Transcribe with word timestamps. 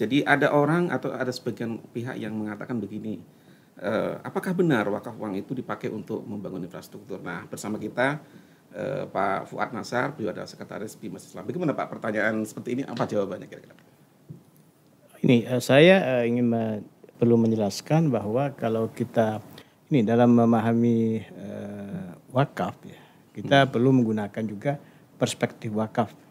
Jadi 0.00 0.24
ada 0.24 0.56
orang 0.56 0.88
atau 0.88 1.12
ada 1.12 1.28
sebagian 1.28 1.76
pihak 1.92 2.16
yang 2.16 2.32
mengatakan 2.32 2.80
begini, 2.80 3.20
eh, 3.76 4.16
apakah 4.24 4.56
benar 4.56 4.88
wakaf 4.88 5.12
uang 5.12 5.36
itu 5.36 5.52
dipakai 5.52 5.92
untuk 5.92 6.24
membangun 6.24 6.64
infrastruktur? 6.64 7.20
Nah, 7.20 7.44
bersama 7.44 7.76
kita 7.76 8.16
eh, 8.72 9.04
Pak 9.04 9.52
Fuad 9.52 9.76
Nasar, 9.76 10.16
beliau 10.16 10.32
adalah 10.32 10.48
sekretaris 10.48 10.96
Bimas 10.96 11.28
Islam. 11.28 11.44
Bagaimana 11.44 11.76
Pak 11.76 11.92
pertanyaan 11.92 12.40
seperti 12.48 12.80
ini? 12.80 12.82
Apa 12.88 13.04
jawabannya 13.04 13.44
kira-kira? 13.44 13.76
Ini 15.20 15.44
uh, 15.52 15.60
saya 15.60 16.00
uh, 16.00 16.24
ingin 16.24 16.48
me 16.48 16.64
perlu 17.20 17.36
menjelaskan 17.36 18.08
bahwa 18.08 18.56
kalau 18.56 18.88
kita 18.88 19.44
ini 19.92 20.00
dalam 20.00 20.32
memahami 20.32 21.20
uh, 21.20 22.16
wakaf 22.32 22.80
ya, 22.88 22.96
kita 23.36 23.68
hmm. 23.68 23.70
perlu 23.76 23.92
menggunakan 24.00 24.44
juga 24.48 24.80
perspektif 25.20 25.68
wakaf 25.76 26.08
uh, 26.08 26.29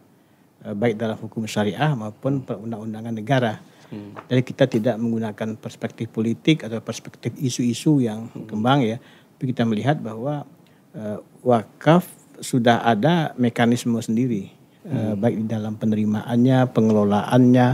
baik 0.60 1.00
dalam 1.00 1.16
hukum 1.16 1.48
syariah 1.48 1.96
maupun 1.96 2.44
perundang-undangan 2.44 3.16
negara. 3.16 3.54
Hmm. 3.90 4.14
Jadi 4.30 4.42
kita 4.46 4.66
tidak 4.70 4.96
menggunakan 5.02 5.58
perspektif 5.58 6.14
politik 6.14 6.62
atau 6.62 6.78
perspektif 6.84 7.34
isu-isu 7.42 8.04
yang 8.04 8.30
hmm. 8.30 8.46
kembang 8.46 8.86
ya, 8.86 9.02
tapi 9.02 9.50
kita 9.50 9.66
melihat 9.66 9.98
bahwa 9.98 10.46
uh, 10.94 11.18
wakaf 11.42 12.06
sudah 12.38 12.86
ada 12.86 13.34
mekanisme 13.40 13.98
sendiri, 13.98 14.54
hmm. 14.86 14.94
uh, 14.94 15.14
baik 15.18 15.42
di 15.42 15.48
dalam 15.50 15.74
penerimaannya, 15.74 16.70
pengelolaannya, 16.70 17.68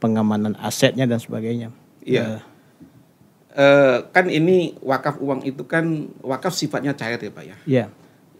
pengamanan 0.00 0.56
asetnya 0.64 1.04
dan 1.04 1.20
sebagainya. 1.20 1.68
Iya. 2.00 2.40
Uh, 3.52 3.60
uh, 3.60 3.96
kan 4.16 4.32
ini 4.32 4.80
wakaf 4.80 5.20
uang 5.20 5.44
itu 5.44 5.66
kan 5.68 6.08
wakaf 6.24 6.56
sifatnya 6.56 6.96
cair 6.96 7.20
ya 7.20 7.30
pak 7.30 7.44
ya. 7.44 7.56
Iya. 7.68 7.86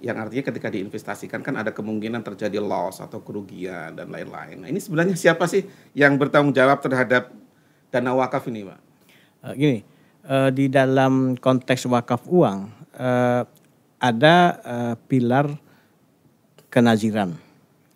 Yang 0.00 0.16
artinya 0.16 0.45
ketika 0.48 0.68
diinvestasikan 0.72 1.40
kan 1.45 1.60
ada 1.60 1.77
kemungkinan 1.77 2.24
terjadi 2.24 2.56
loss 2.56 3.04
atau 3.04 3.20
kerugian 3.20 3.92
dan 3.92 4.09
lain-lain. 4.09 4.64
Nah 4.64 4.68
ini 4.73 4.80
sebenarnya 4.80 5.16
siapa 5.16 5.45
sih 5.45 5.64
yang 5.92 6.16
bertanggung 6.16 6.56
jawab 6.56 6.80
terhadap 6.80 7.28
dana 7.92 8.16
wakaf 8.16 8.48
ini 8.48 8.64
pak? 8.64 8.80
Uh, 9.45 9.54
gini, 9.56 9.78
uh, 10.24 10.48
di 10.48 10.73
dalam 10.73 11.37
konteks 11.37 11.84
wakaf 11.84 12.24
uang 12.29 12.73
uh, 12.96 13.45
ada 14.01 14.37
uh, 14.65 14.95
pilar 15.04 15.52
kenaziran 16.73 17.37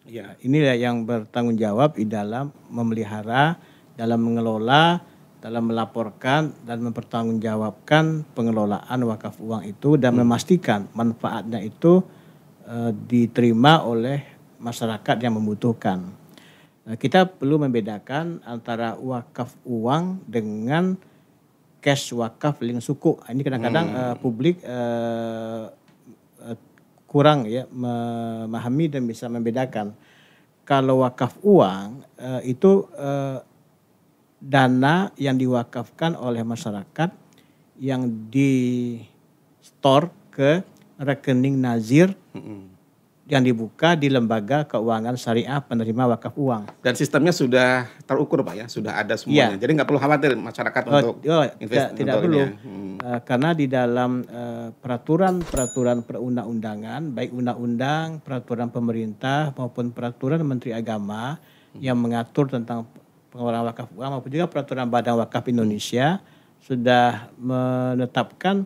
Ya, 0.04 0.36
inilah 0.44 0.76
yang 0.76 1.08
bertanggung 1.08 1.56
jawab 1.56 1.96
di 1.96 2.04
dalam 2.04 2.52
memelihara, 2.68 3.56
dalam 3.96 4.20
mengelola, 4.20 5.00
dalam 5.44 5.68
melaporkan 5.68 6.56
dan 6.64 6.80
mempertanggungjawabkan 6.80 8.24
pengelolaan 8.32 9.00
wakaf 9.04 9.36
uang 9.36 9.68
itu 9.68 10.00
dan 10.00 10.16
hmm. 10.16 10.24
memastikan 10.24 10.88
manfaatnya 10.96 11.60
itu 11.60 12.00
uh, 12.64 12.88
diterima 12.96 13.84
oleh 13.84 14.24
masyarakat 14.56 15.20
yang 15.20 15.36
membutuhkan. 15.36 16.00
Nah, 16.88 16.96
kita 16.96 17.28
perlu 17.28 17.60
membedakan 17.60 18.40
antara 18.48 18.96
wakaf 18.96 19.52
uang 19.68 20.24
dengan 20.24 20.96
cash 21.84 22.16
wakaf 22.16 22.64
link 22.64 22.80
suku. 22.80 23.20
Ini 23.28 23.44
kadang-kadang 23.44 23.86
hmm. 23.92 24.00
uh, 24.00 24.14
publik 24.16 24.64
uh, 24.64 25.68
kurang 27.04 27.44
ya 27.44 27.68
memahami 27.68 28.88
dan 28.88 29.04
bisa 29.04 29.28
membedakan. 29.28 29.92
Kalau 30.64 31.04
wakaf 31.04 31.36
uang 31.44 32.00
uh, 32.16 32.40
itu 32.40 32.88
uh, 32.96 33.44
dana 34.44 35.08
yang 35.16 35.40
diwakafkan 35.40 36.12
oleh 36.20 36.44
masyarakat 36.44 37.08
yang 37.80 38.28
di 38.28 39.00
store 39.64 40.12
ke 40.28 40.60
rekening 41.00 41.56
nazir 41.56 42.12
mm 42.36 42.42
-hmm 42.44 42.74
yang 43.24 43.40
dibuka 43.40 43.96
di 43.96 44.12
lembaga 44.12 44.68
keuangan 44.68 45.16
syariah 45.16 45.56
penerima 45.64 46.12
wakaf 46.12 46.36
uang. 46.36 46.68
Dan 46.84 46.92
sistemnya 46.92 47.32
sudah 47.32 47.88
terukur 48.04 48.44
pak 48.44 48.54
ya, 48.54 48.66
sudah 48.68 49.00
ada 49.00 49.16
semuanya. 49.16 49.56
Ya. 49.56 49.64
Jadi 49.64 49.70
nggak 49.80 49.88
perlu 49.88 50.00
khawatir 50.00 50.36
masyarakat 50.36 50.82
oh, 50.84 50.92
untuk 50.92 51.16
oh, 51.24 51.44
invest. 51.56 51.96
Tidak, 51.96 51.96
tidak 51.96 52.14
perlu, 52.20 52.40
hmm. 52.44 52.94
uh, 53.00 53.20
karena 53.24 53.50
di 53.56 53.66
dalam 53.66 54.28
uh, 54.28 54.68
peraturan-peraturan 54.76 56.04
perundang-undangan, 56.04 57.16
baik 57.16 57.32
undang-undang, 57.32 58.20
peraturan 58.20 58.68
pemerintah 58.68 59.56
maupun 59.56 59.96
peraturan 59.96 60.44
Menteri 60.44 60.76
Agama 60.76 61.40
hmm. 61.40 61.80
yang 61.80 61.96
mengatur 61.96 62.52
tentang 62.52 62.84
pengelolaan 63.34 63.66
wakaf 63.66 63.90
uang 63.90 64.10
maupun 64.14 64.30
juga 64.30 64.46
peraturan 64.46 64.86
Badan 64.86 65.18
Wakaf 65.18 65.50
Indonesia 65.50 66.22
sudah 66.62 67.34
menetapkan 67.34 68.62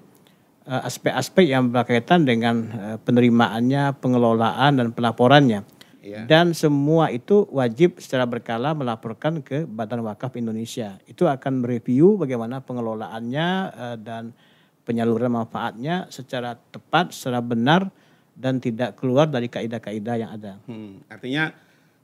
Eh, 0.69 0.83
aspek-aspek 0.85 1.49
yang 1.49 1.73
berkaitan 1.73 2.29
dengan 2.29 2.69
uh, 2.77 2.97
penerimaannya, 3.01 3.97
pengelolaan 4.05 4.77
dan 4.77 4.93
pelaporannya. 4.93 5.65
Yeah. 6.05 6.29
Dan 6.29 6.53
semua 6.53 7.09
itu 7.09 7.49
wajib 7.49 7.97
secara 7.97 8.29
berkala 8.29 8.77
melaporkan 8.77 9.41
ke 9.41 9.65
Badan 9.65 10.05
Wakaf 10.05 10.37
Indonesia. 10.37 11.01
Itu 11.09 11.25
akan 11.25 11.65
mereview 11.65 12.21
bagaimana 12.21 12.61
pengelolaannya 12.61 13.49
uh, 13.73 13.97
dan 13.97 14.37
penyaluran 14.85 15.41
manfaatnya 15.41 16.13
secara 16.13 16.53
tepat, 16.53 17.17
secara 17.17 17.41
benar 17.41 17.89
dan 18.37 18.61
tidak 18.61 19.01
keluar 19.01 19.25
dari 19.25 19.49
kaidah-kaidah 19.49 20.15
yang 20.21 20.37
ada. 20.37 20.61
Hmm, 20.69 21.01
artinya 21.09 21.49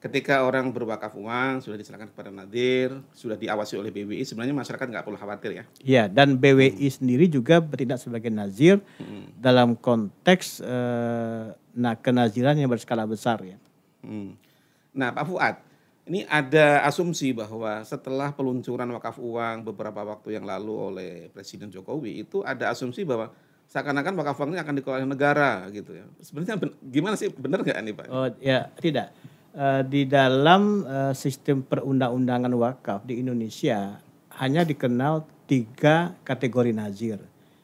ketika 0.05 0.45
orang 0.45 0.69
berwakaf 0.69 1.17
uang 1.17 1.65
sudah 1.65 1.81
diserahkan 1.81 2.13
kepada 2.13 2.29
nadir, 2.29 3.01
sudah 3.17 3.41
diawasi 3.41 3.81
oleh 3.81 3.89
BWI, 3.89 4.21
sebenarnya 4.29 4.53
masyarakat 4.53 4.85
nggak 4.85 5.05
perlu 5.09 5.17
khawatir 5.17 5.51
ya. 5.57 5.65
Iya, 5.81 6.05
dan 6.13 6.37
BWI 6.37 6.77
hmm. 6.77 6.97
sendiri 7.01 7.25
juga 7.25 7.65
bertindak 7.65 7.97
sebagai 7.97 8.29
nazir 8.29 8.85
hmm. 9.01 9.41
dalam 9.41 9.73
konteks 9.73 10.61
eh, 10.61 11.57
nah 11.73 11.97
kenaziran 11.97 12.53
yang 12.53 12.69
berskala 12.69 13.09
besar 13.09 13.41
ya. 13.49 13.57
Hmm. 14.05 14.37
Nah, 14.93 15.09
Pak 15.09 15.25
Fuad, 15.25 15.57
ini 16.05 16.29
ada 16.29 16.85
asumsi 16.85 17.33
bahwa 17.33 17.81
setelah 17.89 18.29
peluncuran 18.37 18.87
wakaf 18.93 19.17
uang 19.17 19.65
beberapa 19.73 20.05
waktu 20.05 20.37
yang 20.37 20.45
lalu 20.45 20.75
oleh 20.77 21.13
Presiden 21.33 21.73
Jokowi 21.73 22.29
itu 22.29 22.45
ada 22.45 22.69
asumsi 22.69 23.09
bahwa 23.09 23.33
seakan-akan 23.73 24.13
wakaf 24.21 24.37
uang 24.37 24.53
ini 24.53 24.61
akan 24.61 24.75
dikelola 24.77 25.09
negara 25.09 25.65
gitu 25.73 25.97
ya. 25.97 26.05
Sebenarnya 26.21 26.61
gimana 26.93 27.17
sih 27.17 27.33
benar 27.33 27.65
nggak 27.65 27.81
ini 27.81 27.93
Pak? 27.97 28.07
Oh 28.13 28.29
ya 28.37 28.69
tidak 28.77 29.33
uh, 29.55 29.83
di 29.87 30.05
dalam 30.05 30.85
uh, 30.85 31.15
sistem 31.15 31.63
perundang-undangan 31.63 32.53
wakaf 32.59 33.01
di 33.07 33.23
Indonesia 33.23 33.99
hanya 34.43 34.67
dikenal 34.67 35.25
tiga 35.47 36.19
kategori 36.27 36.75
nazir. 36.75 37.19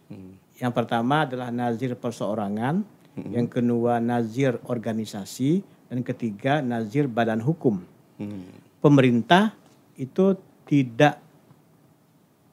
Hmm. 0.07 0.39
Yang 0.61 0.73
pertama 0.77 1.27
adalah 1.27 1.49
nazir 1.51 1.97
perseorangan, 1.99 2.85
hmm. 3.19 3.31
yang 3.35 3.49
kedua 3.51 3.99
nazir 3.99 4.61
organisasi, 4.69 5.65
dan 5.91 6.07
ketiga 6.07 6.63
nazir 6.63 7.11
badan 7.11 7.43
hukum. 7.43 7.83
Hmm. 8.21 8.47
Pemerintah 8.79 9.53
itu 9.99 10.39
tidak 10.69 11.19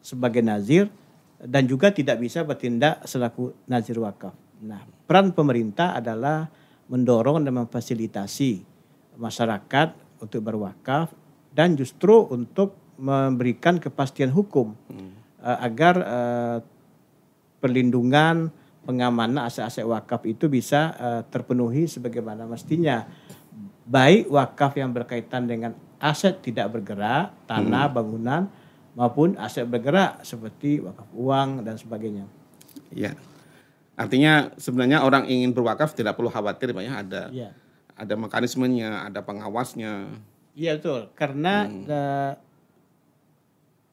sebagai 0.02 0.42
nazir 0.42 0.90
dan 1.38 1.70
juga 1.70 1.94
tidak 1.94 2.18
bisa 2.18 2.42
bertindak 2.42 3.06
selaku 3.06 3.54
nazir 3.70 4.00
wakaf. 4.02 4.34
Nah, 4.64 4.82
peran 5.06 5.36
pemerintah 5.36 5.94
adalah 5.94 6.50
mendorong 6.90 7.46
dan 7.46 7.54
memfasilitasi 7.62 8.77
masyarakat 9.18 9.94
untuk 10.22 10.42
berwakaf 10.42 11.14
dan 11.54 11.74
justru 11.74 12.26
untuk 12.30 12.78
memberikan 12.98 13.78
kepastian 13.78 14.34
hukum 14.34 14.74
hmm. 14.90 15.42
uh, 15.42 15.58
agar 15.62 15.96
uh, 16.02 16.58
perlindungan 17.62 18.50
pengamanan 18.86 19.46
aset-aset 19.46 19.86
wakaf 19.86 20.26
itu 20.26 20.50
bisa 20.50 20.94
uh, 20.98 21.22
terpenuhi 21.28 21.86
sebagaimana 21.86 22.46
mestinya 22.46 23.06
baik 23.86 24.30
wakaf 24.30 24.78
yang 24.78 24.94
berkaitan 24.94 25.46
dengan 25.46 25.74
aset 25.98 26.42
tidak 26.42 26.74
bergerak 26.78 27.34
tanah 27.46 27.90
hmm. 27.90 27.96
bangunan 27.98 28.42
maupun 28.98 29.38
aset 29.38 29.66
bergerak 29.66 30.26
seperti 30.26 30.82
wakaf 30.82 31.06
uang 31.14 31.62
dan 31.62 31.78
sebagainya. 31.78 32.26
Ya, 32.90 33.14
artinya 33.94 34.54
sebenarnya 34.58 35.06
orang 35.06 35.30
ingin 35.30 35.54
berwakaf 35.54 35.94
tidak 35.94 36.18
perlu 36.18 36.34
khawatir 36.34 36.74
banyak 36.74 36.94
ya 36.94 37.02
ada. 37.02 37.24
Ya 37.30 37.50
ada 37.98 38.14
mekanismenya, 38.14 39.10
ada 39.10 39.26
pengawasnya. 39.26 40.14
Iya 40.54 40.78
betul, 40.78 41.10
karena 41.18 41.66
hmm. 41.66 41.84
da, 41.86 42.04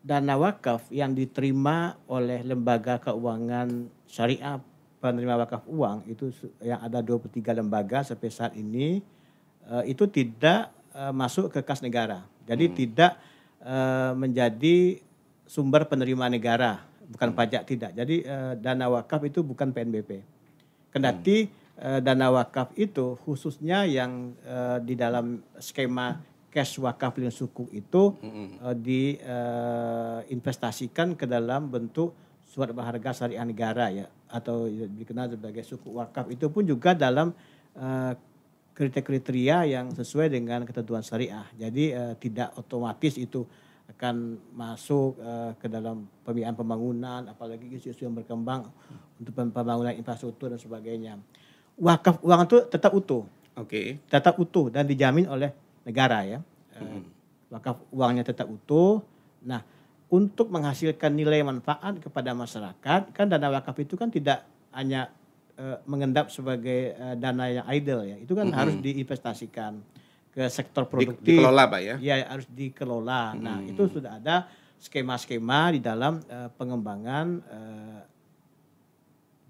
dana 0.05 0.35
wakaf 0.37 0.89
yang 0.93 1.17
diterima 1.17 1.97
oleh 2.09 2.45
lembaga 2.45 3.01
keuangan 3.01 3.89
syariah 4.05 4.61
penerima 5.01 5.45
wakaf 5.45 5.69
uang 5.69 6.09
itu 6.09 6.33
yang 6.65 6.81
ada 6.81 7.05
23 7.05 7.61
lembaga 7.61 8.01
sampai 8.01 8.33
saat 8.33 8.53
ini 8.57 9.05
uh, 9.69 9.85
itu 9.85 10.09
tidak 10.09 10.73
uh, 10.97 11.13
masuk 11.13 11.53
ke 11.53 11.61
kas 11.61 11.85
negara. 11.85 12.25
Jadi 12.45 12.65
hmm. 12.69 12.75
tidak 12.77 13.13
uh, 13.61 14.17
menjadi 14.17 15.01
sumber 15.45 15.85
penerimaan 15.85 16.33
negara, 16.33 16.85
bukan 17.09 17.33
hmm. 17.33 17.37
pajak 17.37 17.63
tidak. 17.69 17.93
Jadi 17.93 18.25
uh, 18.25 18.57
dana 18.57 18.89
wakaf 18.89 19.25
itu 19.29 19.45
bukan 19.45 19.73
PNBP. 19.73 20.25
Kendati 20.93 21.39
hmm 21.45 21.64
dana 21.75 22.31
wakaf 22.31 22.71
itu 22.79 23.19
khususnya 23.27 23.83
yang 23.83 24.31
uh, 24.47 24.79
di 24.79 24.95
dalam 24.95 25.43
skema 25.59 26.23
cash 26.55 26.79
wakaf 26.79 27.19
link 27.19 27.35
suku 27.35 27.67
itu 27.75 28.15
mm-hmm. 28.15 28.63
uh, 28.63 28.79
diinvestasikan 28.79 31.09
uh, 31.13 31.17
ke 31.19 31.27
dalam 31.27 31.67
bentuk 31.67 32.15
surat 32.47 32.71
berharga 32.71 33.11
syariah 33.11 33.43
negara 33.43 33.91
ya 33.91 34.07
atau 34.31 34.71
dikenal 34.71 35.35
sebagai 35.35 35.67
suku 35.67 35.91
wakaf 35.91 36.31
itu 36.31 36.47
pun 36.47 36.63
juga 36.63 36.95
dalam 36.95 37.35
uh, 37.75 38.15
kriteria 38.75 39.71
yang 39.71 39.95
sesuai 39.95 40.31
dengan 40.31 40.67
ketentuan 40.67 41.03
syariah. 41.03 41.47
Jadi 41.55 41.95
uh, 41.95 42.15
tidak 42.19 42.55
otomatis 42.59 43.15
itu 43.19 43.47
akan 43.91 44.39
masuk 44.55 45.19
uh, 45.23 45.55
ke 45.59 45.71
dalam 45.71 46.07
pembiayaan 46.27 46.59
pembangunan, 46.59 47.23
apalagi 47.31 47.79
isu-isu 47.79 48.07
yang 48.07 48.17
berkembang 48.17 48.67
untuk 49.21 49.35
pembangunan 49.35 49.95
infrastruktur 49.95 50.51
dan 50.51 50.59
sebagainya. 50.59 51.15
Wakaf 51.75 52.23
uang 52.23 52.47
itu 52.47 52.57
tetap 52.71 52.95
utuh. 52.95 53.27
Oke. 53.55 53.69
Okay. 53.69 53.87
Tetap 54.07 54.39
utuh 54.39 54.71
dan 54.71 54.87
dijamin 54.87 55.27
oleh 55.27 55.51
negara 55.83 56.23
ya. 56.23 56.39
Hmm. 56.75 57.07
Wakaf 57.51 57.83
uangnya 57.95 58.27
tetap 58.27 58.51
utuh. 58.51 59.03
Nah, 59.45 59.63
untuk 60.11 60.51
menghasilkan 60.51 61.11
nilai 61.15 61.43
manfaat 61.43 61.99
kepada 61.99 62.35
masyarakat, 62.35 63.11
kan 63.11 63.27
dana 63.27 63.51
wakaf 63.51 63.75
itu 63.83 63.95
kan 63.99 64.11
tidak 64.11 64.47
hanya 64.75 65.11
uh, 65.59 65.79
mengendap 65.87 66.31
sebagai 66.31 66.95
uh, 66.95 67.15
dana 67.19 67.51
yang 67.51 67.67
idle 67.71 68.03
ya. 68.07 68.17
Itu 68.19 68.35
kan 68.35 68.51
-hmm. 68.51 68.59
harus 68.59 68.77
diinvestasikan 68.79 69.83
ke 70.35 70.51
sektor 70.51 70.91
produktif. 70.91 71.23
Di, 71.23 71.39
dikelola 71.39 71.71
Pak 71.71 71.81
ya? 71.81 71.97
Ya 72.03 72.15
harus 72.27 72.47
dikelola. 72.51 73.23
Hmm. 73.35 73.43
Nah 73.43 73.59
itu 73.63 73.87
sudah 73.87 74.19
ada 74.19 74.51
skema-skema 74.83 75.73
di 75.73 75.81
dalam 75.81 76.21
uh, 76.27 76.51
pengembangan 76.59 77.27
uh, 77.47 77.84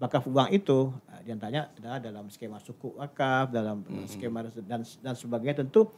wakaf 0.05 0.29
uang 0.29 0.53
itu 0.53 0.93
uh, 0.93 1.21
di 1.25 1.33
antaranya 1.33 1.73
adalah 1.73 1.97
dalam 1.97 2.25
skema 2.29 2.61
suku 2.61 2.93
wakaf, 3.01 3.49
dalam 3.49 3.81
hmm. 3.81 4.05
skema 4.05 4.45
dan 4.61 4.85
dan 4.85 5.13
sebagainya 5.17 5.65
tentu 5.65 5.89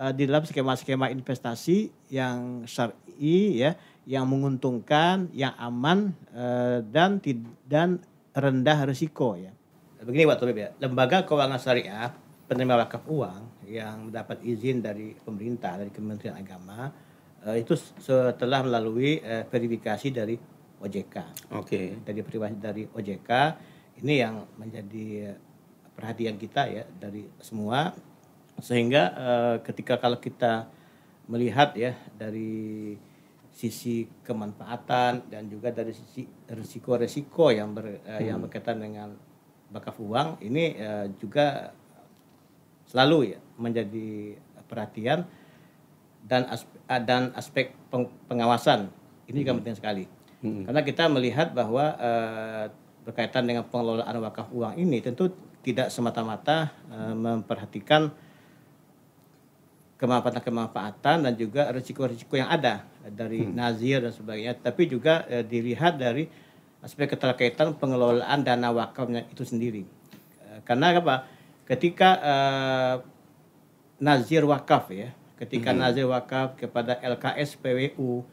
uh, 0.00 0.12
di 0.16 0.24
dalam 0.24 0.44
skema-skema 0.48 1.12
investasi 1.12 1.92
yang 2.08 2.64
syar'i 2.64 3.60
ya, 3.60 3.76
yang 4.08 4.24
menguntungkan, 4.24 5.28
yang 5.36 5.52
aman 5.60 6.16
uh, 6.32 6.80
dan 6.88 7.20
dan 7.68 8.00
rendah 8.32 8.88
risiko 8.88 9.36
ya. 9.36 9.52
Begini 10.00 10.24
Pak 10.24 10.40
Tobib 10.40 10.56
ya, 10.56 10.72
lembaga 10.80 11.28
keuangan 11.28 11.60
syariah 11.60 12.08
penerima 12.48 12.88
wakaf 12.88 13.04
uang 13.04 13.68
yang 13.68 14.08
mendapat 14.10 14.40
izin 14.42 14.80
dari 14.80 15.12
pemerintah 15.14 15.76
dari 15.76 15.92
Kementerian 15.92 16.40
Agama 16.40 16.90
uh, 17.44 17.56
itu 17.56 17.76
setelah 17.76 18.64
melalui 18.64 19.20
uh, 19.20 19.44
verifikasi 19.46 20.08
dari 20.10 20.34
OJK. 20.80 21.16
Oke. 21.54 21.64
Okay. 21.64 21.86
Dari 22.00 22.20
verifikasi 22.24 22.56
dari 22.56 22.82
OJK 22.88 23.30
ini 24.00 24.14
yang 24.16 24.48
menjadi 24.56 25.36
perhatian 25.92 26.40
kita 26.40 26.64
ya 26.72 26.84
dari 26.88 27.28
semua 27.44 27.92
sehingga 28.60 29.02
uh, 29.12 29.56
ketika 29.60 30.00
kalau 30.00 30.16
kita 30.16 30.68
melihat 31.28 31.76
ya 31.76 31.92
dari 32.16 32.96
sisi 33.50 34.08
kemanfaatan 34.24 35.28
dan 35.28 35.50
juga 35.52 35.68
dari 35.74 35.92
sisi 35.92 36.24
risiko-risiko 36.48 37.52
yang 37.52 37.76
ber, 37.76 38.00
uh, 38.00 38.16
hmm. 38.16 38.24
yang 38.24 38.38
berkaitan 38.40 38.80
dengan 38.80 39.12
wakaf 39.70 40.00
uang 40.00 40.40
ini 40.40 40.80
uh, 40.80 41.06
juga 41.20 41.76
selalu 42.88 43.36
ya 43.36 43.38
menjadi 43.60 44.34
perhatian 44.66 45.28
dan 46.24 46.46
aspek, 46.48 46.78
dan 47.06 47.22
aspek 47.36 47.66
pengawasan 48.28 48.92
ini 49.28 49.44
juga 49.44 49.52
hmm. 49.56 49.60
penting 49.62 49.76
sekali 49.76 50.04
hmm. 50.44 50.68
karena 50.68 50.80
kita 50.84 51.04
melihat 51.08 51.52
bahwa 51.52 51.96
uh, 51.96 52.66
berkaitan 53.04 53.48
dengan 53.48 53.64
pengelolaan 53.68 54.16
wakaf 54.20 54.52
uang 54.52 54.76
ini 54.76 55.00
tentu 55.00 55.32
tidak 55.60 55.88
semata-mata 55.92 56.72
uh, 56.92 57.16
memperhatikan 57.16 58.12
kemanfaatan-kemanfaatan 60.00 61.28
dan 61.28 61.34
juga 61.36 61.68
risiko-risiko 61.68 62.40
yang 62.40 62.48
ada 62.48 62.88
dari 63.04 63.44
hmm. 63.44 63.52
nazir 63.52 64.00
dan 64.00 64.12
sebagainya 64.12 64.56
tapi 64.60 64.88
juga 64.88 65.28
uh, 65.28 65.44
dilihat 65.44 66.00
dari 66.00 66.28
aspek 66.80 67.12
keterkaitan 67.12 67.76
pengelolaan 67.76 68.40
dana 68.40 68.72
wakafnya 68.72 69.28
itu 69.28 69.44
sendiri 69.44 69.84
uh, 70.48 70.64
karena 70.64 70.96
apa 70.96 71.28
ketika 71.68 72.08
uh, 72.18 72.96
nazir 74.00 74.42
wakaf 74.48 74.90
ya, 74.90 75.12
ketika 75.36 75.70
mm-hmm. 75.70 75.84
nazir 75.84 76.06
wakaf 76.08 76.56
kepada 76.56 76.96
LKS 76.98 77.60
PWU 77.60 78.24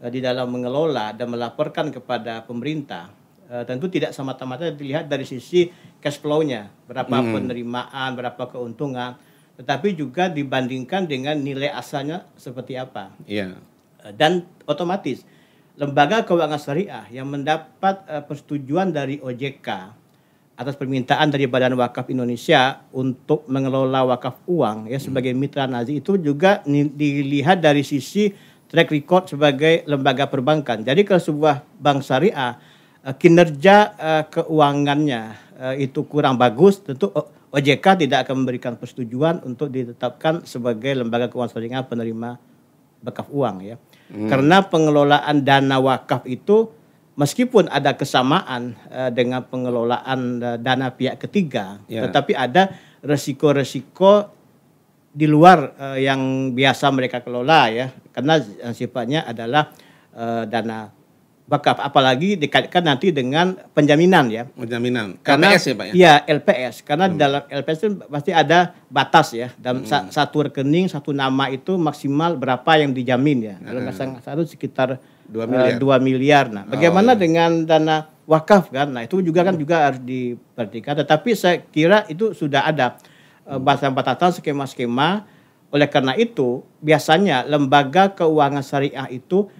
di 0.00 0.20
dalam 0.20 0.50
mengelola 0.50 1.14
dan 1.14 1.30
melaporkan 1.30 1.88
kepada 1.94 2.42
pemerintah, 2.44 3.12
uh, 3.48 3.64
tentu 3.64 3.86
tidak 3.88 4.10
semata-mata 4.10 4.68
dilihat 4.74 5.06
dari 5.06 5.24
sisi 5.24 5.70
cash 6.02 6.18
flow-nya, 6.20 6.70
berapa 6.88 7.10
mm-hmm. 7.10 7.34
penerimaan, 7.34 8.08
berapa 8.18 8.44
keuntungan, 8.50 9.16
tetapi 9.60 9.94
juga 9.94 10.26
dibandingkan 10.28 11.06
dengan 11.06 11.38
nilai 11.38 11.70
asalnya 11.70 12.26
seperti 12.34 12.74
apa. 12.74 13.14
Yeah. 13.24 13.60
Uh, 14.02 14.12
dan 14.12 14.44
otomatis 14.66 15.22
lembaga 15.74 16.22
keuangan 16.22 16.60
syariah 16.60 17.06
yang 17.10 17.26
mendapat 17.26 18.06
uh, 18.06 18.22
persetujuan 18.22 18.94
dari 18.94 19.18
OJK 19.18 20.02
atas 20.54 20.78
permintaan 20.78 21.34
dari 21.34 21.50
Badan 21.50 21.74
Wakaf 21.74 22.06
Indonesia 22.14 22.86
untuk 22.94 23.42
mengelola 23.50 24.06
wakaf 24.06 24.38
uang 24.46 24.86
ya 24.86 25.02
sebagai 25.02 25.34
mitra 25.34 25.66
nazi 25.66 25.98
itu 25.98 26.14
juga 26.14 26.62
dilihat 26.70 27.58
dari 27.58 27.82
sisi 27.82 28.30
track 28.74 28.90
record 28.90 29.30
sebagai 29.30 29.86
lembaga 29.86 30.26
perbankan. 30.26 30.82
Jadi 30.82 31.06
kalau 31.06 31.22
sebuah 31.22 31.62
bank 31.78 32.02
syariah 32.02 32.58
eh, 33.06 33.14
kinerja 33.14 33.76
uh, 33.94 34.22
keuangannya 34.26 35.22
uh, 35.62 35.74
itu 35.78 36.02
kurang 36.10 36.34
bagus, 36.34 36.82
tentu 36.82 37.14
OJK 37.54 38.02
tidak 38.02 38.26
akan 38.26 38.42
memberikan 38.42 38.74
persetujuan 38.74 39.46
untuk 39.46 39.70
ditetapkan 39.70 40.42
sebagai 40.42 40.90
lembaga 40.90 41.30
keuangan 41.30 41.54
syariah 41.54 41.86
penerima 41.86 42.34
wakaf 43.06 43.30
uang 43.30 43.56
ya. 43.62 43.78
Hmm. 44.10 44.26
Karena 44.26 44.66
pengelolaan 44.66 45.46
dana 45.46 45.78
wakaf 45.78 46.26
itu 46.26 46.66
meskipun 47.14 47.70
ada 47.70 47.94
kesamaan 47.94 48.74
uh, 48.90 49.14
dengan 49.14 49.46
pengelolaan 49.46 50.42
uh, 50.42 50.58
dana 50.58 50.90
pihak 50.90 51.22
ketiga, 51.22 51.78
yeah. 51.86 52.02
tetapi 52.10 52.34
ada 52.34 52.74
resiko-resiko 53.06 54.34
di 55.14 55.30
luar 55.30 55.78
uh, 55.78 55.98
yang 55.98 56.50
biasa 56.50 56.90
mereka 56.90 57.22
kelola 57.22 57.70
ya, 57.70 57.94
karena 58.10 58.42
sifatnya 58.74 59.22
adalah 59.22 59.70
uh, 60.10 60.42
dana 60.42 60.90
wakaf, 61.44 61.76
apalagi 61.78 62.40
dikaitkan 62.40 62.82
nanti 62.82 63.12
dengan 63.12 63.54
penjaminan 63.76 64.32
ya. 64.32 64.48
Penjaminan. 64.48 65.20
Karena, 65.20 65.52
LPS 65.52 65.64
ya 65.64 65.74
pak 65.76 65.86
ya? 65.86 65.92
Iya 65.94 66.14
LPS, 66.40 66.74
karena 66.82 67.06
hmm. 67.06 67.16
dalam 67.20 67.42
LPS 67.46 67.78
itu 67.78 67.88
pasti 68.08 68.30
ada 68.34 68.74
batas 68.88 69.28
ya, 69.36 69.48
dalam 69.60 69.84
hmm. 69.84 70.10
satu 70.10 70.50
rekening 70.50 70.90
satu 70.90 71.12
nama 71.12 71.52
itu 71.52 71.76
maksimal 71.76 72.34
berapa 72.34 72.70
yang 72.80 72.90
dijamin 72.96 73.38
ya. 73.44 73.54
Kalau 73.60 73.80
nggak 73.84 73.94
hmm. 73.94 74.18
salah 74.24 74.46
sekitar 74.48 74.88
dua 75.28 75.44
miliar. 75.44 75.78
Uh, 75.78 76.00
miliar. 76.00 76.44
Nah, 76.48 76.64
bagaimana 76.64 77.12
oh, 77.12 77.16
iya. 77.16 77.20
dengan 77.20 77.50
dana 77.68 77.96
wakaf 78.24 78.72
kan? 78.72 78.88
Nah, 78.92 79.04
itu 79.04 79.20
juga 79.20 79.44
kan 79.44 79.54
juga 79.56 79.92
harus 79.92 80.00
diperhatikan. 80.00 81.04
Tetapi 81.04 81.30
saya 81.36 81.60
kira 81.60 82.08
itu 82.08 82.32
sudah 82.32 82.64
ada 82.64 82.96
uh, 83.48 83.60
batasan 83.60 84.34
skema-skema. 84.40 85.24
Oleh 85.74 85.90
karena 85.90 86.14
itu, 86.14 86.62
biasanya 86.78 87.42
lembaga 87.50 88.14
keuangan 88.14 88.62
syariah 88.62 89.10
itu 89.10 89.50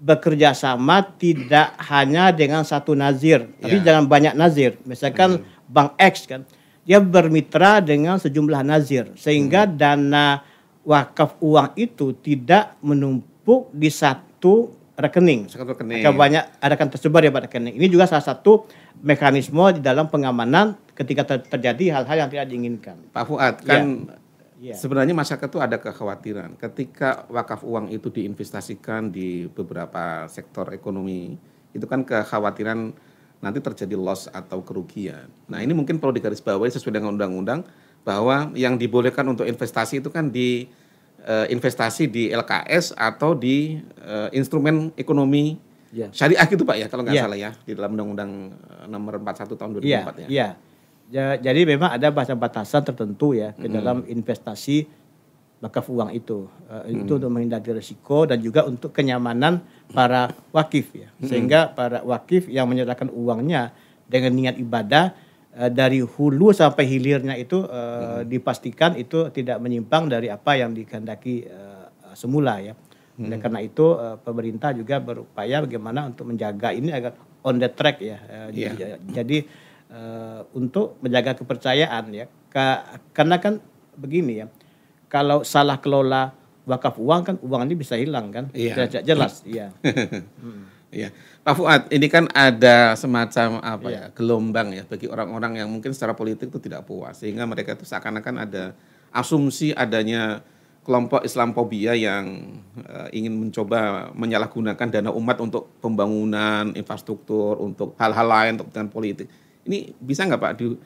bekerja 0.00 0.56
sama 0.56 1.04
tidak 1.04 1.76
hanya 1.86 2.32
dengan 2.32 2.64
satu 2.66 2.96
nazir, 2.96 3.46
tapi 3.60 3.78
yeah. 3.78 3.84
jangan 3.84 4.04
banyak 4.08 4.34
nazir. 4.34 4.80
Misalkan 4.82 5.44
hmm. 5.44 5.70
Bank 5.70 5.94
X 6.00 6.26
kan, 6.26 6.42
dia 6.82 6.98
bermitra 6.98 7.78
dengan 7.78 8.16
sejumlah 8.18 8.66
nazir 8.66 9.12
sehingga 9.14 9.68
hmm. 9.68 9.72
dana 9.76 10.42
wakaf 10.82 11.38
uang 11.38 11.76
itu 11.76 12.16
tidak 12.18 12.74
menumpuk 12.80 13.70
di 13.70 13.92
satu 13.92 14.79
rekening. 15.08 15.48
Satu 15.48 15.72
rekening. 15.72 16.04
Akan 16.04 16.16
banyak 16.18 16.44
akan 16.60 16.88
tersebar 16.92 17.24
ya 17.24 17.32
Pak 17.32 17.48
rekening. 17.48 17.78
Ini 17.80 17.86
juga 17.88 18.04
salah 18.10 18.24
satu 18.24 18.68
mekanisme 19.00 19.78
di 19.78 19.80
dalam 19.80 20.12
pengamanan 20.12 20.76
ketika 20.92 21.24
ter 21.24 21.38
terjadi 21.46 22.00
hal-hal 22.00 22.26
yang 22.26 22.30
tidak 22.30 22.46
diinginkan. 22.52 22.96
Pak 23.14 23.24
Fuad 23.24 23.54
kan 23.64 24.10
ya. 24.60 24.76
sebenarnya 24.76 25.16
masyarakat 25.16 25.48
itu 25.48 25.58
ada 25.58 25.80
kekhawatiran 25.80 26.60
ketika 26.60 27.24
wakaf 27.32 27.64
uang 27.64 27.88
itu 27.88 28.12
diinvestasikan 28.12 29.08
di 29.08 29.48
beberapa 29.48 30.28
sektor 30.28 30.68
ekonomi 30.76 31.40
itu 31.72 31.86
kan 31.88 32.04
kekhawatiran 32.04 32.92
nanti 33.40 33.58
terjadi 33.64 33.96
loss 33.96 34.28
atau 34.28 34.60
kerugian. 34.60 35.32
Nah 35.48 35.64
ini 35.64 35.72
mungkin 35.72 35.96
perlu 35.96 36.12
digarisbawahi 36.12 36.76
sesuai 36.76 37.00
dengan 37.00 37.16
undang-undang 37.16 37.64
bahwa 38.04 38.52
yang 38.52 38.76
dibolehkan 38.76 39.24
untuk 39.28 39.48
investasi 39.48 40.04
itu 40.04 40.12
kan 40.12 40.28
di 40.28 40.68
investasi 41.28 42.08
di 42.08 42.32
LKS 42.32 42.96
atau 42.96 43.36
di 43.36 43.76
uh, 44.02 44.32
instrumen 44.32 44.88
ekonomi 44.96 45.60
ya. 45.92 46.08
syariah 46.10 46.46
gitu 46.48 46.64
Pak 46.64 46.76
ya 46.80 46.86
kalau 46.88 47.02
nggak 47.04 47.16
ya. 47.16 47.22
salah 47.26 47.38
ya 47.38 47.50
di 47.66 47.72
dalam 47.76 47.92
Undang-Undang 47.98 48.30
eh, 48.56 48.86
Nomor 48.88 49.20
41 49.20 49.60
tahun 49.60 49.70
2004 49.78 49.84
ya. 49.84 50.28
ya. 50.28 50.48
ya. 51.10 51.26
Jadi 51.36 51.60
memang 51.66 51.92
ada 51.92 52.08
batasan 52.14 52.82
tertentu 52.86 53.36
ya 53.36 53.52
ke 53.52 53.66
hmm. 53.68 53.74
dalam 53.74 53.96
investasi 54.06 54.88
wakaf 55.60 55.92
uang 55.92 56.16
itu. 56.16 56.48
Uh, 56.70 56.88
hmm. 56.88 57.04
Itu 57.04 57.12
untuk 57.20 57.30
menghindari 57.30 57.76
risiko 57.76 58.24
dan 58.24 58.40
juga 58.40 58.64
untuk 58.64 58.94
kenyamanan 58.96 59.60
para 59.92 60.32
wakif 60.56 60.88
ya. 60.96 61.12
Hmm. 61.20 61.28
Sehingga 61.28 61.76
para 61.76 62.00
wakif 62.00 62.48
yang 62.48 62.64
menyerahkan 62.64 63.12
uangnya 63.12 63.76
dengan 64.08 64.32
niat 64.34 64.56
ibadah 64.56 65.12
Eh, 65.12 65.29
dari 65.50 65.98
hulu 65.98 66.54
sampai 66.54 66.86
hilirnya 66.86 67.34
itu 67.34 67.66
uh, 67.66 68.22
hmm. 68.22 68.30
dipastikan 68.30 68.94
itu 68.94 69.34
tidak 69.34 69.58
menyimpang 69.58 70.06
dari 70.06 70.30
apa 70.30 70.54
yang 70.54 70.70
dikehendaki 70.70 71.50
uh, 71.50 72.14
semula 72.14 72.62
ya. 72.62 72.78
Hmm. 73.18 73.26
Oleh 73.26 73.38
karena 73.42 73.60
itu 73.60 73.98
uh, 73.98 74.16
pemerintah 74.22 74.70
juga 74.70 75.02
berupaya 75.02 75.60
bagaimana 75.66 76.06
untuk 76.06 76.30
menjaga 76.30 76.70
ini 76.70 76.94
agar 76.94 77.18
on 77.42 77.58
the 77.58 77.66
track 77.66 77.98
ya. 77.98 78.18
Uh, 78.30 78.48
yeah. 78.54 78.96
Jadi 79.10 79.42
uh, 79.90 80.46
untuk 80.54 81.02
menjaga 81.02 81.34
kepercayaan 81.34 82.04
ya. 82.14 82.26
Ka 82.50 82.98
karena 83.10 83.42
kan 83.42 83.58
begini 83.98 84.44
ya. 84.44 84.46
Kalau 85.10 85.42
salah 85.42 85.82
kelola 85.82 86.30
wakaf 86.62 86.94
uang 87.02 87.20
kan 87.26 87.36
uang 87.42 87.66
ini 87.66 87.74
bisa 87.74 87.98
hilang 87.98 88.30
kan? 88.30 88.54
Iya. 88.54 88.86
Tidak 88.86 89.02
jelas. 89.02 89.42
Iya. 89.42 89.74
Iya, 90.90 91.14
Pak 91.46 91.54
Fuad, 91.54 91.82
ini 91.94 92.10
kan 92.10 92.26
ada 92.34 92.98
semacam 92.98 93.62
apa 93.62 93.88
Iya. 93.88 93.94
ya 93.94 94.04
gelombang 94.10 94.74
ya 94.74 94.82
bagi 94.82 95.06
orang-orang 95.06 95.62
yang 95.62 95.70
mungkin 95.70 95.94
secara 95.94 96.18
politik 96.18 96.50
itu 96.50 96.58
tidak 96.58 96.82
puas, 96.82 97.14
sehingga 97.14 97.46
mereka 97.46 97.78
itu 97.78 97.86
seakan-akan 97.86 98.42
ada 98.42 98.74
asumsi 99.14 99.70
adanya 99.70 100.42
kelompok 100.82 101.22
Islamfobia 101.22 101.94
yang 101.94 102.58
eh, 102.74 103.08
ingin 103.14 103.38
mencoba 103.38 104.10
menyalahgunakan 104.18 104.88
dana 104.90 105.14
umat 105.14 105.38
untuk 105.38 105.70
pembangunan 105.78 106.74
infrastruktur, 106.74 107.54
untuk 107.62 107.94
hal-hal 107.94 108.26
lain, 108.26 108.50
untuk 108.58 108.74
kepentingan 108.74 108.90
politik. 108.90 109.26
Ini 109.70 109.94
bisa 110.02 110.26
nggak 110.26 110.42
Pak 110.42 110.52
di- 110.58 110.80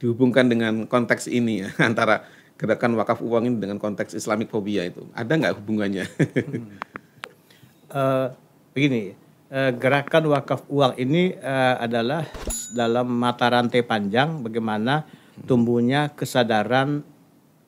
dihubungkan 0.00 0.48
dengan 0.48 0.88
konteks 0.88 1.28
ini 1.28 1.68
ya 1.68 1.70
antara 1.84 2.24
gerakan 2.56 2.96
wakaf 2.96 3.20
uang 3.20 3.44
ini 3.44 3.56
dengan 3.60 3.76
konteks 3.76 4.16
Islamic 4.16 4.48
phobia 4.48 4.88
itu? 4.88 5.04
Ada 5.12 5.36
nggak 5.36 5.54
hubungannya? 5.60 6.08
Eh, 7.90 8.26
begini, 8.70 9.18
eh, 9.50 9.72
gerakan 9.74 10.30
wakaf 10.30 10.64
uang 10.70 10.96
ini 10.96 11.34
eh, 11.34 11.74
adalah 11.76 12.24
dalam 12.70 13.10
mata 13.10 13.50
rantai 13.50 13.82
panjang 13.82 14.46
bagaimana 14.46 15.04
tumbuhnya 15.44 16.14
kesadaran 16.14 17.02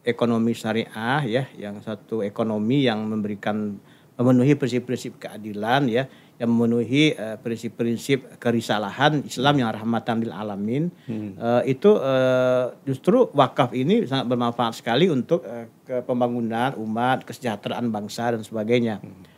ekonomi 0.07 0.55
syariah 0.55 1.23
ya, 1.27 1.45
yang 1.59 1.83
satu 1.83 2.23
ekonomi 2.23 2.87
yang 2.87 3.07
memberikan 3.07 3.79
memenuhi 4.19 4.55
prinsip-prinsip 4.55 5.19
keadilan 5.19 5.89
ya, 5.89 6.05
yang 6.39 6.51
memenuhi 6.53 7.15
eh, 7.15 7.37
prinsip-prinsip 7.39 8.39
kerisalahan 8.39 9.23
Islam 9.27 9.62
yang 9.62 9.71
rahmatan 9.73 10.23
lil 10.23 10.35
alamin. 10.35 10.91
Eh, 11.39 11.62
itu 11.75 11.91
eh, 11.99 12.67
justru 12.87 13.31
wakaf 13.33 13.75
ini 13.75 14.07
sangat 14.07 14.27
bermanfaat 14.31 14.75
sekali 14.79 15.11
untuk 15.11 15.43
eh, 15.47 15.71
ke 15.83 16.03
pembangunan 16.07 16.77
umat, 16.79 17.27
kesejahteraan 17.27 17.89
bangsa 17.91 18.37
dan 18.37 18.43
sebagainya. 18.45 19.01
Eh, 19.03 19.32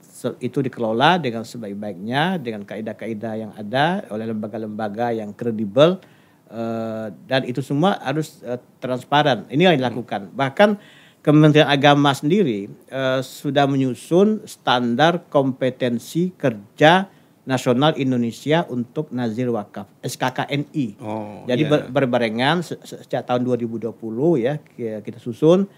se- 0.00 0.36
itu 0.40 0.58
dikelola 0.58 1.16
dengan 1.16 1.44
sebaik-baiknya 1.44 2.36
dengan 2.36 2.64
kaidah-kaidah 2.64 3.34
yang 3.36 3.52
ada 3.52 4.04
oleh 4.08 4.24
lembaga-lembaga 4.26 5.12
yang 5.12 5.30
kredibel 5.30 6.00
eh, 6.48 7.06
dan 7.26 7.44
itu 7.44 7.60
semua 7.60 8.00
harus 8.00 8.40
eh, 8.40 8.56
transparan. 8.78 9.44
Ini 9.46 9.70
yang 9.70 9.76
dilakukan. 9.76 10.32
Bahkan 10.32 10.70
Kementerian 11.20 11.68
Agama 11.68 12.10
sendiri 12.10 12.64
eh, 12.88 13.20
sudah 13.20 13.68
menyusun 13.68 14.48
standar 14.48 15.28
kompetensi 15.28 16.32
kerja 16.32 17.12
nasional 17.44 17.96
Indonesia 17.96 18.64
untuk 18.66 19.10
nazir 19.10 19.48
wakaf 19.48 19.84
SKKNI. 20.00 20.86
Oh, 21.00 21.44
Jadi 21.44 21.62
iya. 21.64 21.70
ber- 21.70 21.88
berbarengan 21.90 22.62
se- 22.62 22.80
se- 22.80 23.04
sejak 23.04 23.26
tahun 23.26 23.44
2020 23.44 23.92
ya 24.38 24.56
ki- 24.56 25.02
kita 25.02 25.18
susun 25.18 25.68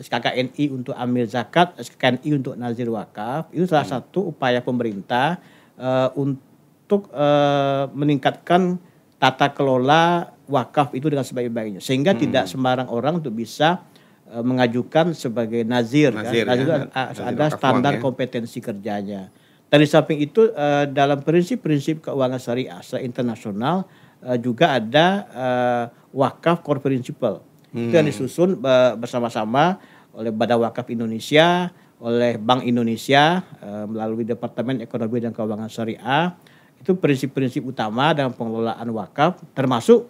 SKKNI 0.00 0.64
untuk 0.72 0.96
amil 0.96 1.28
zakat, 1.28 1.76
SKKNI 1.76 2.30
untuk 2.40 2.56
nazir 2.56 2.88
wakaf. 2.88 3.52
Itu 3.52 3.68
salah 3.68 3.86
satu 3.86 4.32
upaya 4.32 4.64
pemerintah 4.64 5.36
eh, 5.76 6.08
untuk 6.16 7.12
eh, 7.12 7.84
meningkatkan 7.92 8.80
tata 9.20 9.52
kelola 9.52 10.32
wakaf 10.48 10.96
itu 10.96 11.12
dengan 11.12 11.22
sebaik-baiknya 11.22 11.78
sehingga 11.78 12.16
tidak 12.16 12.48
sembarang 12.48 12.88
orang 12.88 13.20
untuk 13.20 13.36
bisa 13.36 13.84
eh, 14.26 14.42
mengajukan 14.42 15.12
sebagai 15.12 15.62
nazir, 15.62 16.10
Nazir, 16.10 16.48
kan. 16.48 16.56
Nazir 16.56 16.64
ya. 16.64 16.64
itu 16.64 16.72
Nazir 16.72 17.22
ada 17.22 17.44
wakaf 17.46 17.58
standar 17.60 17.92
ya. 17.96 18.00
kompetensi 18.00 18.58
kerjanya. 18.58 19.22
Dari 19.70 19.86
samping 19.86 20.18
itu 20.18 20.50
eh, 20.50 20.84
dalam 20.90 21.22
prinsip-prinsip 21.22 22.02
keuangan 22.10 22.42
syariah 22.42 22.82
secara 22.82 23.06
internasional 23.06 23.86
eh, 24.26 24.34
juga 24.42 24.74
ada 24.74 25.06
eh, 25.30 25.84
wakaf 26.10 26.66
core 26.66 26.82
principle. 26.82 27.49
Itu 27.70 27.94
yang 27.94 28.06
disusun 28.06 28.58
eh, 28.58 28.92
bersama-sama 28.98 29.78
oleh 30.14 30.34
Badan 30.34 30.66
Wakaf 30.66 30.90
Indonesia, 30.90 31.70
oleh 32.00 32.40
Bank 32.40 32.66
Indonesia 32.66 33.44
eh, 33.60 33.84
melalui 33.86 34.24
Departemen 34.26 34.82
Ekonomi 34.82 35.18
dan 35.20 35.32
Keuangan 35.36 35.70
Syariah. 35.70 36.34
Itu 36.80 36.96
prinsip-prinsip 36.96 37.60
utama 37.60 38.16
dalam 38.16 38.32
pengelolaan 38.32 38.88
wakaf 38.96 39.36
termasuk 39.52 40.08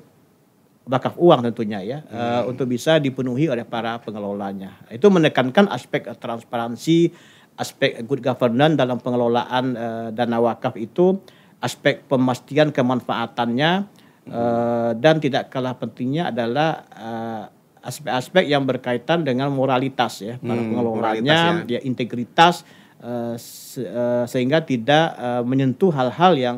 wakaf 0.90 1.14
uang 1.18 1.50
tentunya 1.50 1.80
ya 1.86 1.98
eh, 2.06 2.42
untuk 2.50 2.66
bisa 2.66 2.98
dipenuhi 2.98 3.46
oleh 3.46 3.62
para 3.62 3.98
pengelolanya. 4.02 4.82
Itu 4.90 5.06
menekankan 5.12 5.70
aspek 5.70 6.10
transparansi, 6.18 7.14
aspek 7.54 8.02
good 8.06 8.24
governance 8.24 8.74
dalam 8.74 8.98
pengelolaan 8.98 9.64
eh, 9.78 10.08
dana 10.10 10.38
wakaf 10.42 10.74
itu, 10.74 11.22
aspek 11.62 12.02
pemastian 12.10 12.74
kemanfaatannya 12.74 13.70
eh, 14.26 14.90
dan 14.98 15.14
tidak 15.22 15.52
kalah 15.54 15.78
pentingnya 15.78 16.34
adalah 16.34 16.86
aspek-aspek 17.80 18.44
yang 18.44 18.62
berkaitan 18.62 19.20
dengan 19.20 19.48
moralitas 19.48 20.20
ya 20.20 20.36
para 20.36 20.54
Hmm, 20.54 20.68
pengelolanya, 20.68 21.38
ya 21.64 21.80
integritas 21.80 22.62
eh, 22.98 23.34
se- 23.34 23.82
eh, 23.82 24.24
sehingga 24.24 24.60
tidak 24.60 25.06
eh, 25.12 25.42
menyentuh 25.42 25.88
hal-hal 25.88 26.32
yang 26.34 26.56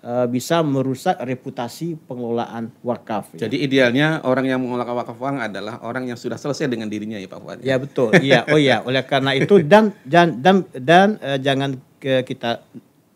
eh, 0.00 0.26
bisa 0.26 0.60
merusak 0.60 1.16
reputasi 1.16 1.94
pengelolaan 2.00 2.74
wakaf. 2.82 3.32
ya. 3.32 3.46
Jadi 3.46 3.62
idealnya 3.62 4.18
orang 4.20 4.44
yang 4.44 4.58
mengelola 4.58 4.90
wakaf 4.96 5.14
uang 5.14 5.38
adalah 5.40 5.78
orang 5.80 6.04
yang 6.04 6.14
sudah 6.14 6.34
selesai 6.34 6.66
dengan 6.66 6.86
dirinya 6.86 7.16
ya 7.16 7.24
Pak 7.24 7.38
Fuad. 7.38 7.58
Ya 7.62 7.78
betul. 7.78 8.10
Iya. 8.18 8.42
Oh 8.50 8.58
iya. 8.58 8.82
Oleh 8.82 9.00
karena 9.02 9.32
itu 9.32 9.62
dan 9.62 9.94
dan 10.02 10.42
dan, 10.42 10.56
dan 10.74 11.08
eh, 11.18 11.38
jangan 11.38 11.74
ke 11.96 12.20
kita 12.20 12.66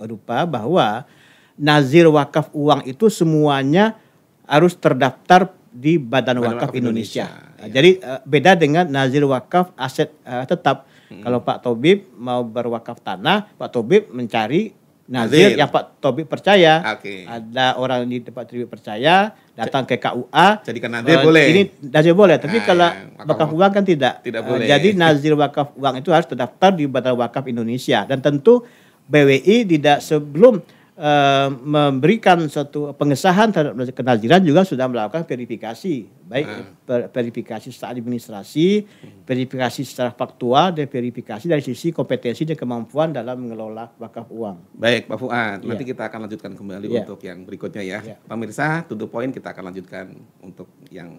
lupa 0.00 0.46
bahwa 0.46 1.02
nazir 1.58 2.06
wakaf 2.06 2.54
uang 2.54 2.86
itu 2.86 3.10
semuanya 3.10 3.98
harus 4.46 4.72
terdaftar 4.72 5.50
di 5.68 5.98
Badan, 5.98 6.38
Badan 6.38 6.56
Wakaf, 6.56 6.70
Wakaf 6.70 6.78
Indonesia. 6.78 7.26
Indonesia, 7.26 7.47
Nah, 7.58 7.68
Jadi 7.68 7.98
eh, 7.98 8.20
beda 8.22 8.54
dengan 8.54 8.86
nazir 8.86 9.26
wakaf 9.26 9.74
aset 9.74 10.14
eh, 10.22 10.46
tetap. 10.46 10.86
Hmm. 11.08 11.24
Kalau 11.24 11.40
Pak 11.40 11.64
Tobib 11.64 12.04
mau 12.14 12.44
berwakaf 12.44 13.00
tanah, 13.00 13.48
Pak 13.56 13.72
Tobib 13.72 14.12
mencari 14.12 14.76
nazir, 15.08 15.56
Nazir. 15.56 15.58
yang 15.58 15.68
Pak 15.72 15.98
Tobib 15.98 16.28
percaya. 16.28 16.84
Oke. 16.94 17.24
Ada 17.24 17.80
orang 17.80 18.04
di 18.06 18.20
tempat 18.20 18.44
Tobib 18.46 18.68
percaya 18.68 19.32
datang 19.56 19.88
ke 19.88 19.96
KUA. 19.96 20.48
Jadikan 20.68 20.90
nazir 20.92 21.16
eh, 21.16 21.24
boleh. 21.24 21.44
Ini 21.48 21.62
nazir 21.88 22.14
boleh, 22.14 22.36
tapi 22.36 22.60
Nah, 22.60 22.64
kalau 22.68 22.88
wakaf 22.92 23.26
wakaf 23.26 23.50
uang 23.56 23.72
kan 23.72 23.84
tidak. 23.88 24.14
Tidak 24.22 24.42
boleh. 24.44 24.66
Jadi 24.68 24.88
nazir 25.00 25.34
wakaf 25.34 25.74
uang 25.74 25.94
itu 25.98 26.12
harus 26.12 26.28
terdaftar 26.28 26.70
di 26.76 26.84
Badan 26.86 27.16
Wakaf 27.16 27.48
Indonesia 27.48 28.04
dan 28.04 28.20
tentu 28.20 28.62
BWI 29.08 29.64
tidak 29.64 30.04
sebelum 30.04 30.60
eh, 30.98 31.48
memberikan 31.62 32.42
suatu 32.44 32.90
pengesahan 32.92 33.54
terhadap 33.54 33.78
kenaziran 33.94 34.42
juga 34.42 34.66
sudah 34.66 34.90
melakukan 34.90 35.22
verifikasi 35.22 35.94
baik 36.28 36.46
per- 36.84 37.08
verifikasi 37.08 37.72
secara 37.72 37.96
administrasi, 37.96 38.84
verifikasi 39.24 39.80
secara 39.80 40.12
faktual 40.12 40.76
dan 40.76 40.84
verifikasi 40.84 41.48
dari 41.48 41.64
sisi 41.64 41.88
kompetensi 41.88 42.44
dan 42.44 42.52
kemampuan 42.52 43.16
dalam 43.16 43.40
mengelola 43.40 43.88
wakaf 43.96 44.28
uang. 44.28 44.76
Baik 44.76 45.08
Pak 45.08 45.16
Fuad, 45.16 45.64
nanti 45.64 45.88
Iya. 45.88 45.90
kita 45.96 46.02
akan 46.04 46.28
lanjutkan 46.28 46.52
kembali 46.52 46.86
Iya. 46.86 47.00
untuk 47.00 47.18
yang 47.24 47.38
berikutnya 47.48 47.80
ya. 47.80 47.98
Iya. 48.04 48.16
Pemirsa, 48.28 48.84
to 48.84 48.92
the 48.92 49.08
point 49.08 49.32
kita 49.32 49.56
akan 49.56 49.72
lanjutkan 49.72 50.12
untuk 50.44 50.68
yang 50.92 51.16